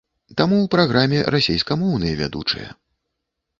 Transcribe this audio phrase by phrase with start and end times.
[0.39, 2.69] Таму ў праграме расейскамоўныя вядучыя.